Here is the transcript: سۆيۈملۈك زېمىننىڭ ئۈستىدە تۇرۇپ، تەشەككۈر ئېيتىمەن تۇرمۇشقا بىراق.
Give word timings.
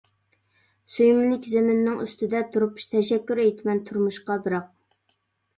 سۆيۈملۈك 0.93 1.49
زېمىننىڭ 1.51 2.01
ئۈستىدە 2.05 2.41
تۇرۇپ، 2.55 2.81
تەشەككۈر 2.95 3.43
ئېيتىمەن 3.45 3.83
تۇرمۇشقا 3.91 4.39
بىراق. 4.49 5.17